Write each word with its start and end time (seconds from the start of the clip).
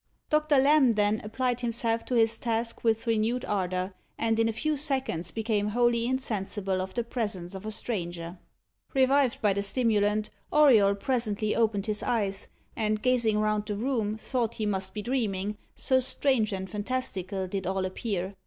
Doctor 0.31 0.57
Lamb 0.57 0.93
then 0.93 1.21
applied 1.23 1.61
himself 1.61 2.03
to 2.05 2.15
his 2.15 2.39
task 2.39 2.83
with 2.83 3.05
renewed 3.05 3.45
ardour, 3.45 3.93
and 4.17 4.39
in 4.39 4.49
a 4.49 4.51
few 4.51 4.75
seconds 4.75 5.29
became 5.29 5.67
wholly 5.67 6.07
insensible 6.07 6.81
of 6.81 6.95
the 6.95 7.03
presence 7.03 7.53
of 7.53 7.67
a 7.67 7.71
stranger. 7.71 8.39
Revived 8.95 9.39
by 9.43 9.53
the 9.53 9.61
stimulant, 9.61 10.31
Auriol 10.51 10.95
presently 10.95 11.55
opened 11.55 11.85
his 11.85 12.01
eyes, 12.01 12.47
and 12.75 13.03
gazing 13.03 13.37
round 13.37 13.67
the 13.67 13.75
room, 13.75 14.17
thought 14.17 14.55
he 14.55 14.65
must 14.65 14.95
be 14.95 15.03
dreaming, 15.03 15.55
so 15.75 15.99
strange 15.99 16.51
and 16.51 16.67
fantastical 16.67 17.45
did 17.45 17.67
all 17.67 17.85
appear. 17.85 18.33